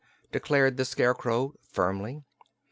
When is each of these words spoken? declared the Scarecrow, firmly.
declared 0.31 0.77
the 0.77 0.83
Scarecrow, 0.83 1.53
firmly. 1.61 2.23